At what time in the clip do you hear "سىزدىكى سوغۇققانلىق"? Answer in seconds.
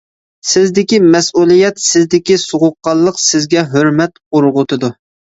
1.87-3.21